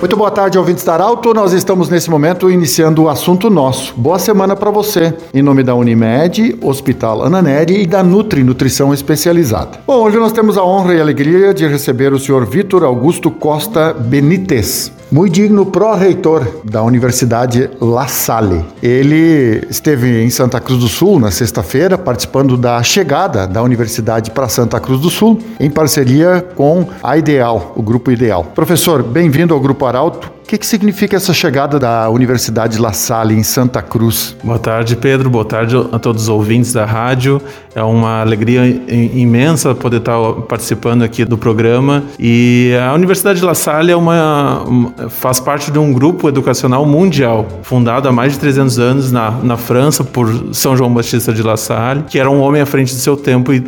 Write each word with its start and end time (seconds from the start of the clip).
Muito 0.00 0.16
boa 0.16 0.30
tarde, 0.30 0.56
ouvintes 0.56 0.82
da 0.82 0.94
Arauto. 0.94 1.34
Nós 1.34 1.52
estamos 1.52 1.90
nesse 1.90 2.08
momento 2.08 2.50
iniciando 2.50 3.02
o 3.02 3.08
assunto 3.10 3.50
nosso. 3.50 3.92
Boa 3.94 4.18
semana 4.18 4.56
para 4.56 4.70
você. 4.70 5.14
Em 5.34 5.42
nome 5.42 5.62
da 5.62 5.74
Unimed, 5.74 6.56
Hospital 6.62 7.22
Ananeri 7.22 7.82
e 7.82 7.86
da 7.86 8.02
Nutri 8.02 8.42
Nutrição 8.42 8.94
Especializada. 8.94 9.78
Bom, 9.86 10.02
hoje 10.02 10.16
nós 10.16 10.32
temos 10.32 10.56
a 10.56 10.64
honra 10.64 10.94
e 10.94 11.00
alegria 11.02 11.52
de 11.52 11.66
receber 11.66 12.14
o 12.14 12.18
senhor 12.18 12.46
Vitor 12.46 12.82
Augusto 12.82 13.30
Costa 13.30 13.92
Benítez, 13.92 14.90
muito 15.10 15.34
digno 15.34 15.66
pró-reitor 15.66 16.46
da 16.64 16.82
Universidade 16.82 17.70
La 17.80 18.06
Salle. 18.06 18.64
Ele 18.82 19.66
esteve 19.68 20.22
em 20.22 20.30
Santa 20.30 20.60
Cruz 20.60 20.80
do 20.80 20.88
Sul 20.88 21.18
na 21.18 21.30
sexta-feira, 21.30 21.98
participando 21.98 22.56
da 22.56 22.82
chegada 22.82 23.46
da 23.46 23.62
universidade 23.62 24.30
para 24.30 24.48
Santa 24.48 24.78
Cruz 24.78 25.00
do 25.00 25.10
Sul, 25.10 25.40
em 25.58 25.68
parceria 25.68 26.46
com 26.54 26.86
a 27.02 27.16
Ideal, 27.16 27.72
o 27.76 27.82
Grupo 27.82 28.10
Ideal. 28.10 28.44
Professor, 28.54 29.02
bem-vindo 29.02 29.52
ao 29.52 29.60
Grupo 29.60 29.84
Arauto. 29.84 30.39
Que, 30.50 30.58
que 30.58 30.66
significa 30.66 31.16
essa 31.16 31.32
chegada 31.32 31.78
da 31.78 32.10
Universidade 32.10 32.76
La 32.80 32.92
Salle 32.92 33.36
em 33.36 33.42
Santa 33.44 33.80
Cruz? 33.80 34.36
Boa 34.42 34.58
tarde, 34.58 34.96
Pedro. 34.96 35.30
Boa 35.30 35.44
tarde 35.44 35.76
a 35.76 35.96
todos 35.96 36.24
os 36.24 36.28
ouvintes 36.28 36.72
da 36.72 36.84
rádio. 36.84 37.40
É 37.72 37.80
uma 37.84 38.20
alegria 38.20 38.66
imensa 38.66 39.76
poder 39.76 39.98
estar 39.98 40.18
participando 40.48 41.04
aqui 41.04 41.24
do 41.24 41.38
programa. 41.38 42.02
E 42.18 42.76
a 42.84 42.92
Universidade 42.92 43.44
La 43.44 43.54
Salle 43.54 43.92
é 43.92 43.96
uma, 43.96 44.64
faz 45.08 45.38
parte 45.38 45.70
de 45.70 45.78
um 45.78 45.92
grupo 45.92 46.28
educacional 46.28 46.84
mundial, 46.84 47.46
fundado 47.62 48.08
há 48.08 48.12
mais 48.12 48.32
de 48.32 48.40
300 48.40 48.78
anos 48.80 49.12
na, 49.12 49.30
na 49.30 49.56
França 49.56 50.02
por 50.02 50.52
São 50.52 50.76
João 50.76 50.92
Batista 50.92 51.32
de 51.32 51.44
La 51.44 51.56
Salle, 51.56 52.02
que 52.08 52.18
era 52.18 52.28
um 52.28 52.40
homem 52.40 52.60
à 52.60 52.66
frente 52.66 52.92
de 52.92 53.00
seu 53.00 53.16
tempo 53.16 53.52
e 53.52 53.60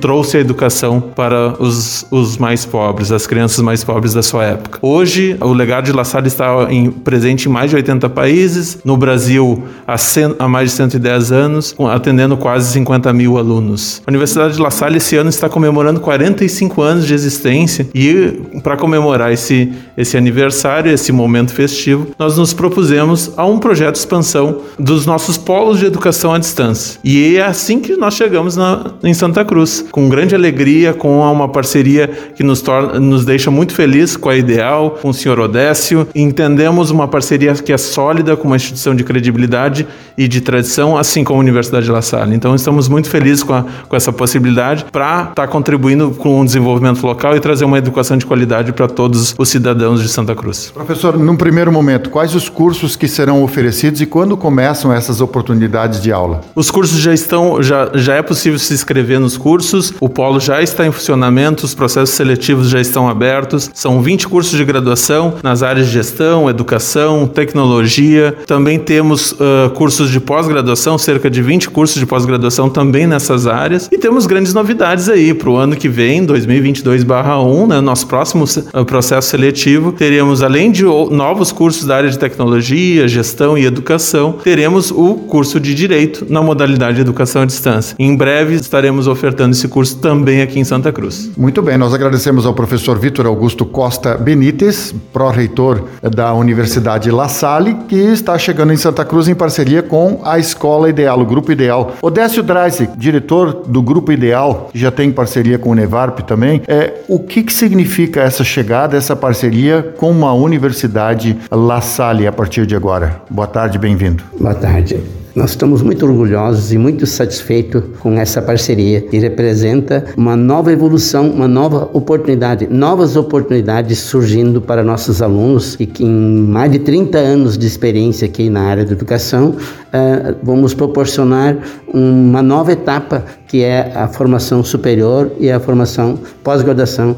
trouxe 0.00 0.38
a 0.38 0.40
educação 0.40 1.00
para 1.00 1.54
os, 1.62 2.04
os 2.10 2.36
mais 2.38 2.66
pobres, 2.66 3.12
as 3.12 3.24
crianças 3.24 3.60
mais 3.60 3.84
pobres 3.84 4.14
da 4.14 4.22
sua 4.22 4.44
época. 4.46 4.80
Hoje, 4.82 5.36
o 5.40 5.52
legado 5.52 5.84
de 5.84 5.92
La 5.92 6.02
Salle 6.02 6.23
está 6.28 6.66
em, 6.70 6.90
presente 6.90 7.48
em 7.48 7.52
mais 7.52 7.70
de 7.70 7.76
80 7.76 8.08
países, 8.10 8.78
no 8.84 8.96
Brasil 8.96 9.62
há, 9.86 9.98
cen, 9.98 10.34
há 10.38 10.48
mais 10.48 10.70
de 10.70 10.76
110 10.76 11.32
anos, 11.32 11.74
atendendo 11.90 12.36
quase 12.36 12.72
50 12.72 13.12
mil 13.12 13.38
alunos. 13.38 14.02
A 14.06 14.10
Universidade 14.10 14.54
de 14.54 14.60
La 14.60 14.70
Salle 14.70 14.98
esse 14.98 15.16
ano 15.16 15.30
está 15.30 15.48
comemorando 15.48 16.00
45 16.00 16.82
anos 16.82 17.06
de 17.06 17.14
existência 17.14 17.88
e 17.94 18.42
para 18.62 18.76
comemorar 18.76 19.32
esse, 19.32 19.72
esse 19.96 20.16
aniversário, 20.16 20.90
esse 20.90 21.12
momento 21.12 21.52
festivo, 21.52 22.08
nós 22.18 22.36
nos 22.36 22.52
propusemos 22.52 23.32
a 23.36 23.44
um 23.44 23.58
projeto 23.58 23.94
de 23.94 23.98
expansão 23.98 24.60
dos 24.78 25.06
nossos 25.06 25.36
polos 25.36 25.78
de 25.78 25.86
educação 25.86 26.32
à 26.32 26.38
distância. 26.38 26.98
E 27.04 27.36
é 27.36 27.42
assim 27.42 27.80
que 27.80 27.96
nós 27.96 28.14
chegamos 28.14 28.56
na, 28.56 28.92
em 29.02 29.14
Santa 29.14 29.44
Cruz, 29.44 29.84
com 29.90 30.08
grande 30.08 30.34
alegria, 30.34 30.92
com 30.92 31.20
uma 31.20 31.48
parceria 31.48 32.08
que 32.34 32.42
nos, 32.42 32.60
torna, 32.60 32.98
nos 32.98 33.24
deixa 33.24 33.50
muito 33.50 33.74
feliz 33.74 34.16
com 34.16 34.28
a 34.28 34.36
Ideal, 34.36 34.98
com 35.00 35.10
o 35.10 35.14
senhor 35.14 35.38
Odécio, 35.38 36.03
entendemos 36.14 36.90
uma 36.90 37.08
parceria 37.08 37.54
que 37.54 37.72
é 37.72 37.78
sólida 37.78 38.36
com 38.36 38.46
uma 38.46 38.56
instituição 38.56 38.94
de 38.94 39.04
credibilidade 39.04 39.86
e 40.16 40.28
de 40.28 40.40
tradição, 40.40 40.96
assim 40.96 41.24
como 41.24 41.38
a 41.38 41.40
Universidade 41.40 41.86
de 41.86 41.92
La 41.92 42.02
Salle. 42.02 42.34
Então, 42.34 42.54
estamos 42.54 42.88
muito 42.88 43.08
felizes 43.08 43.42
com, 43.42 43.54
a, 43.54 43.64
com 43.88 43.96
essa 43.96 44.12
possibilidade 44.12 44.86
para 44.90 45.20
estar 45.20 45.34
tá 45.34 45.46
contribuindo 45.46 46.10
com 46.12 46.40
o 46.40 46.44
desenvolvimento 46.44 47.04
local 47.04 47.36
e 47.36 47.40
trazer 47.40 47.64
uma 47.64 47.78
educação 47.78 48.16
de 48.16 48.24
qualidade 48.24 48.72
para 48.72 48.86
todos 48.86 49.34
os 49.36 49.48
cidadãos 49.48 50.02
de 50.02 50.08
Santa 50.08 50.34
Cruz. 50.34 50.70
Professor, 50.72 51.18
num 51.18 51.36
primeiro 51.36 51.72
momento, 51.72 52.10
quais 52.10 52.34
os 52.34 52.48
cursos 52.48 52.96
que 52.96 53.08
serão 53.08 53.42
oferecidos 53.42 54.00
e 54.00 54.06
quando 54.06 54.36
começam 54.36 54.92
essas 54.92 55.20
oportunidades 55.20 56.00
de 56.00 56.12
aula? 56.12 56.40
Os 56.54 56.70
cursos 56.70 56.98
já 56.98 57.12
estão, 57.12 57.62
já, 57.62 57.90
já 57.94 58.14
é 58.14 58.22
possível 58.22 58.58
se 58.58 58.72
inscrever 58.72 59.18
nos 59.20 59.36
cursos, 59.36 59.92
o 60.00 60.08
polo 60.08 60.40
já 60.40 60.62
está 60.62 60.86
em 60.86 60.92
funcionamento, 60.92 61.64
os 61.64 61.74
processos 61.74 62.14
seletivos 62.14 62.68
já 62.68 62.80
estão 62.80 63.08
abertos, 63.08 63.70
são 63.74 64.00
20 64.00 64.28
cursos 64.28 64.56
de 64.56 64.64
graduação 64.64 65.34
nas 65.42 65.62
áreas 65.62 65.88
de 65.88 65.93
gestão, 65.94 66.50
educação, 66.50 67.26
tecnologia. 67.26 68.36
Também 68.46 68.78
temos 68.78 69.32
uh, 69.32 69.70
cursos 69.74 70.10
de 70.10 70.20
pós-graduação, 70.20 70.98
cerca 70.98 71.30
de 71.30 71.40
20 71.40 71.70
cursos 71.70 71.98
de 71.98 72.06
pós-graduação 72.06 72.68
também 72.68 73.06
nessas 73.06 73.46
áreas. 73.46 73.88
E 73.90 73.96
temos 73.96 74.26
grandes 74.26 74.52
novidades 74.52 75.08
aí 75.08 75.32
para 75.32 75.48
o 75.48 75.56
ano 75.56 75.76
que 75.76 75.88
vem, 75.88 76.26
2022/1, 76.26 77.68
né, 77.68 77.80
nosso 77.80 78.06
próximo 78.06 78.44
processo 78.86 79.28
seletivo. 79.28 79.92
Teremos, 79.92 80.42
além 80.42 80.70
de 80.70 80.84
novos 80.84 81.52
cursos 81.52 81.84
da 81.84 81.96
área 81.96 82.10
de 82.10 82.18
tecnologia, 82.18 83.06
gestão 83.06 83.56
e 83.56 83.64
educação, 83.64 84.32
teremos 84.42 84.90
o 84.90 85.14
curso 85.14 85.60
de 85.60 85.74
direito 85.74 86.26
na 86.28 86.42
modalidade 86.42 86.96
de 86.96 87.02
educação 87.02 87.42
à 87.42 87.44
distância. 87.44 87.94
Em 87.98 88.16
breve 88.16 88.56
estaremos 88.56 89.06
ofertando 89.06 89.52
esse 89.52 89.68
curso 89.68 89.98
também 89.98 90.42
aqui 90.42 90.58
em 90.58 90.64
Santa 90.64 90.90
Cruz. 90.92 91.30
Muito 91.36 91.62
bem, 91.62 91.78
nós 91.78 91.94
agradecemos 91.94 92.46
ao 92.46 92.54
professor 92.54 92.98
Vitor 92.98 93.26
Augusto 93.26 93.64
Costa 93.64 94.16
Benítez, 94.16 94.94
pró-reitor 95.12 95.83
da 96.02 96.32
Universidade 96.34 97.10
La 97.10 97.28
Salle, 97.28 97.74
que 97.88 97.96
está 97.96 98.36
chegando 98.38 98.72
em 98.72 98.76
Santa 98.76 99.04
Cruz 99.04 99.28
em 99.28 99.34
parceria 99.34 99.82
com 99.82 100.20
a 100.24 100.38
Escola 100.38 100.88
Ideal, 100.88 101.20
o 101.20 101.26
Grupo 101.26 101.52
Ideal. 101.52 101.92
Odécio 102.02 102.42
Dreisig, 102.42 102.90
diretor 102.96 103.64
do 103.66 103.82
Grupo 103.82 104.12
Ideal, 104.12 104.68
que 104.72 104.78
já 104.78 104.90
tem 104.90 105.10
parceria 105.10 105.58
com 105.58 105.70
o 105.70 105.74
Nevarp 105.74 106.20
também, 106.20 106.62
é, 106.66 106.94
o 107.08 107.18
que, 107.18 107.42
que 107.42 107.52
significa 107.52 108.20
essa 108.20 108.44
chegada, 108.44 108.96
essa 108.96 109.16
parceria 109.16 109.94
com 109.96 110.10
uma 110.10 110.32
Universidade 110.32 111.36
La 111.50 111.80
Salle 111.80 112.26
a 112.26 112.32
partir 112.32 112.66
de 112.66 112.76
agora? 112.76 113.22
Boa 113.30 113.46
tarde, 113.46 113.78
bem-vindo. 113.78 114.22
Boa 114.38 114.54
tarde. 114.54 115.23
Nós 115.34 115.50
estamos 115.50 115.82
muito 115.82 116.06
orgulhosos 116.06 116.72
e 116.72 116.78
muito 116.78 117.04
satisfeitos 117.06 117.82
com 117.98 118.12
essa 118.12 118.40
parceria 118.40 119.00
que 119.00 119.18
representa 119.18 120.04
uma 120.16 120.36
nova 120.36 120.72
evolução, 120.72 121.28
uma 121.28 121.48
nova 121.48 121.90
oportunidade, 121.92 122.68
novas 122.70 123.16
oportunidades 123.16 123.98
surgindo 123.98 124.60
para 124.60 124.84
nossos 124.84 125.20
alunos 125.20 125.74
e 125.80 125.86
que 125.86 126.04
em 126.04 126.08
mais 126.08 126.70
de 126.70 126.78
30 126.78 127.18
anos 127.18 127.58
de 127.58 127.66
experiência 127.66 128.26
aqui 128.26 128.48
na 128.48 128.62
área 128.62 128.84
da 128.84 128.92
educação, 128.92 129.56
uh, 129.56 130.36
vamos 130.40 130.72
proporcionar 130.72 131.58
uma 131.92 132.40
nova 132.40 132.70
etapa 132.70 133.24
que 133.48 133.62
é 133.62 133.92
a 133.92 134.06
formação 134.06 134.62
superior 134.62 135.32
e 135.40 135.50
a 135.50 135.58
formação 135.58 136.16
pós-graduação 136.44 137.16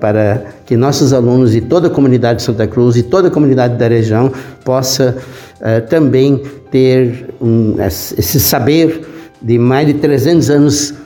para 0.00 0.44
que 0.64 0.76
nossos 0.76 1.12
alunos 1.12 1.54
e 1.54 1.60
toda 1.60 1.88
a 1.88 1.90
comunidade 1.90 2.38
de 2.38 2.44
Santa 2.44 2.66
Cruz 2.66 2.96
e 2.96 3.02
toda 3.02 3.28
a 3.28 3.30
comunidade 3.30 3.76
da 3.76 3.86
região 3.86 4.32
possa 4.64 5.16
uh, 5.60 5.86
também 5.88 6.42
ter 6.70 7.34
um, 7.40 7.76
esse 7.80 8.40
saber 8.40 9.06
de 9.40 9.58
mais 9.58 9.86
de 9.86 9.94
300 9.94 10.50
anos 10.50 10.90
uh, 10.90 10.96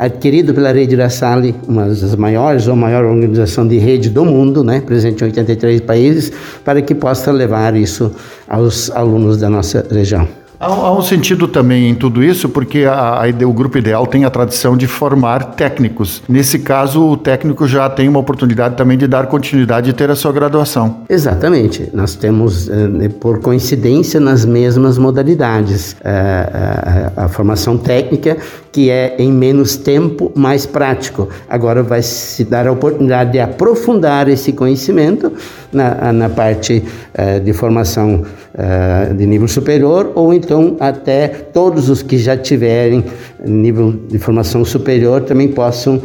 adquirido 0.00 0.52
pela 0.52 0.72
Rede 0.72 0.96
Salle, 1.10 1.54
uma 1.66 1.86
das 1.86 2.14
maiores 2.16 2.66
ou 2.66 2.76
maior 2.76 3.04
organização 3.04 3.66
de 3.66 3.78
rede 3.78 4.10
do 4.10 4.24
mundo, 4.24 4.62
né, 4.64 4.80
presente 4.80 5.22
em 5.22 5.26
83 5.26 5.80
países, 5.80 6.32
para 6.64 6.82
que 6.82 6.94
possa 6.94 7.30
levar 7.30 7.76
isso 7.76 8.12
aos 8.48 8.90
alunos 8.90 9.38
da 9.38 9.48
nossa 9.48 9.86
região. 9.90 10.28
Há, 10.60 10.66
há, 10.66 10.92
um 10.92 11.02
sentido 11.02 11.46
também 11.46 11.88
em 11.88 11.94
tudo 11.94 12.22
isso, 12.22 12.48
porque 12.48 12.84
a, 12.84 13.22
a, 13.22 13.46
o 13.46 13.52
Grupo 13.52 13.78
Ideal 13.78 14.06
tem 14.06 14.24
a 14.24 14.30
tradição 14.30 14.76
de 14.76 14.88
formar 14.88 15.54
técnicos. 15.54 16.20
Nesse 16.28 16.58
caso, 16.58 17.00
o 17.00 17.16
técnico 17.16 17.66
já 17.66 17.88
tem 17.88 18.08
uma 18.08 18.18
oportunidade 18.18 18.76
também 18.76 18.98
de 18.98 19.06
dar 19.06 19.26
continuidade 19.28 19.90
e 19.90 19.92
ter 19.92 20.10
a 20.10 20.16
sua 20.16 20.32
graduação. 20.32 21.02
Exatamente. 21.08 21.88
Nós 21.94 22.16
temos, 22.16 22.68
eh, 22.68 23.08
por 23.20 23.40
coincidência, 23.40 24.18
nas 24.18 24.44
mesmas 24.44 24.98
modalidades. 24.98 25.94
A, 26.04 26.08
eh, 26.08 27.12
a, 27.16 27.24
a 27.24 27.28
formação 27.28 27.78
técnica, 27.78 28.36
que 28.72 28.90
é 28.90 29.16
em 29.18 29.32
menos 29.32 29.76
tempo, 29.76 30.32
mais 30.34 30.66
prático. 30.66 31.28
Agora 31.48 31.82
vai 31.82 32.02
se 32.02 32.44
dar 32.44 32.66
a 32.66 32.72
oportunidade 32.72 33.32
de 33.32 33.40
aprofundar 33.40 34.28
esse 34.28 34.52
conhecimento 34.52 35.32
na, 35.72 36.12
na 36.12 36.28
parte 36.28 36.82
uh, 37.14 37.40
de 37.40 37.52
formação 37.52 38.22
uh, 38.54 39.14
de 39.14 39.26
nível 39.26 39.48
superior 39.48 40.12
ou 40.14 40.32
então 40.32 40.76
até 40.80 41.28
todos 41.28 41.88
os 41.88 42.02
que 42.02 42.18
já 42.18 42.36
tiverem 42.36 43.04
nível 43.44 43.94
de 44.08 44.18
formação 44.18 44.64
superior 44.64 45.22
também 45.22 45.48
possam 45.48 45.96
uh, 45.96 46.02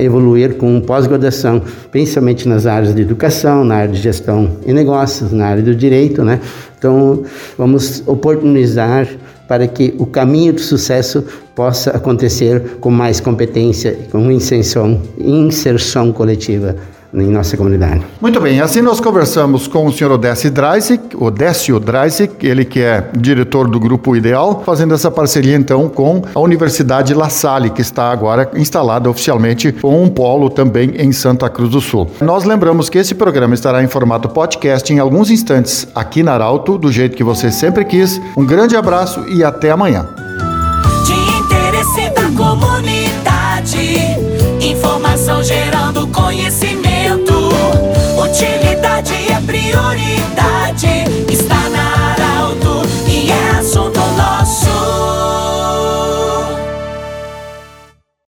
evoluir 0.00 0.56
com 0.56 0.80
pós-graduação, 0.80 1.62
principalmente 1.90 2.48
nas 2.48 2.66
áreas 2.66 2.94
de 2.94 3.02
educação, 3.02 3.64
na 3.64 3.76
área 3.76 3.92
de 3.92 4.00
gestão 4.00 4.58
e 4.64 4.72
negócios, 4.72 5.32
na 5.32 5.46
área 5.46 5.62
do 5.62 5.74
direito, 5.74 6.24
né? 6.24 6.40
Então, 6.78 7.22
vamos 7.56 8.02
oportunizar 8.06 9.06
para 9.46 9.66
que 9.66 9.94
o 9.98 10.06
caminho 10.06 10.52
do 10.52 10.60
sucesso 10.60 11.24
possa 11.54 11.90
acontecer 11.90 12.78
com 12.80 12.90
mais 12.90 13.20
competência, 13.20 13.96
com 14.10 14.30
inserção, 14.30 15.00
inserção 15.18 16.12
coletiva 16.12 16.76
em 17.14 17.28
nossa 17.28 17.56
comunidade. 17.56 18.02
Muito 18.20 18.40
bem, 18.40 18.60
assim 18.60 18.80
nós 18.82 19.00
conversamos 19.00 19.66
com 19.66 19.86
o 19.86 19.92
senhor 19.92 20.12
Odécio 20.12 20.50
Dreisic, 20.50 21.16
Odécio 21.16 21.78
Dreisic, 21.78 22.46
ele 22.46 22.64
que 22.64 22.80
é 22.80 23.08
diretor 23.16 23.68
do 23.68 23.78
Grupo 23.78 24.16
Ideal, 24.16 24.62
fazendo 24.64 24.94
essa 24.94 25.10
parceria 25.10 25.56
então 25.56 25.88
com 25.88 26.22
a 26.34 26.40
Universidade 26.40 27.14
La 27.14 27.28
Salle, 27.28 27.70
que 27.70 27.80
está 27.80 28.10
agora 28.10 28.50
instalada 28.54 29.08
oficialmente 29.08 29.72
com 29.72 30.02
um 30.02 30.08
polo 30.08 30.50
também 30.50 30.94
em 30.96 31.12
Santa 31.12 31.48
Cruz 31.48 31.70
do 31.70 31.80
Sul. 31.80 32.10
Nós 32.20 32.44
lembramos 32.44 32.88
que 32.88 32.98
esse 32.98 33.14
programa 33.14 33.54
estará 33.54 33.82
em 33.82 33.88
formato 33.88 34.28
podcast 34.28 34.92
em 34.92 34.98
alguns 34.98 35.30
instantes 35.30 35.86
aqui 35.94 36.22
na 36.22 36.34
Arauto, 36.34 36.76
do 36.76 36.90
jeito 36.90 37.16
que 37.16 37.24
você 37.24 37.50
sempre 37.50 37.84
quis. 37.84 38.20
Um 38.36 38.44
grande 38.44 38.76
abraço 38.76 39.24
e 39.28 39.44
até 39.44 39.70
amanhã. 39.70 40.06
De 41.06 41.12
interesse 41.12 42.10
da 42.10 42.28
comunidade, 42.36 43.78
informação 44.60 45.42
gerando 45.42 46.06
conhecimento. 46.08 46.83
watching 48.34 48.63